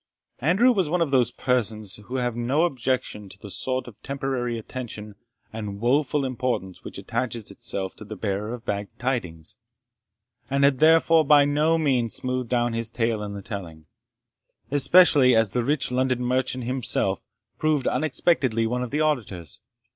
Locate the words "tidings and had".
8.97-10.79